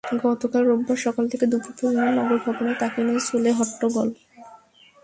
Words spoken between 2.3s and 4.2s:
ভবনে তাঁকে নিয়ে চলে হট্টগোল।